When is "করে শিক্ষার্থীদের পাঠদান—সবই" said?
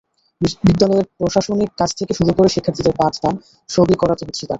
2.33-3.95